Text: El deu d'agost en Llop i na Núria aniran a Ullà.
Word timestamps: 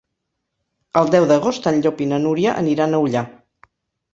El 1.01 1.11
deu 1.17 1.27
d'agost 1.31 1.69
en 1.73 1.77
Llop 1.83 2.01
i 2.07 2.07
na 2.15 2.19
Núria 2.25 2.57
aniran 2.63 2.97
a 2.97 3.03
Ullà. 3.07 3.25